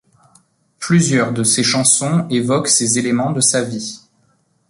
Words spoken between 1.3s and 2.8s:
de ses chansons évoquent